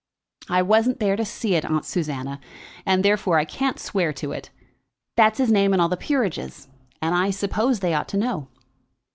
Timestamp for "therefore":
3.05-3.37